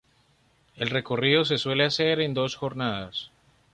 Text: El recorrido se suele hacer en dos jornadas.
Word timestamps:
El 0.77 0.89
recorrido 0.89 1.45
se 1.45 1.59
suele 1.59 1.85
hacer 1.85 2.21
en 2.21 2.33
dos 2.33 2.55
jornadas. 2.55 3.29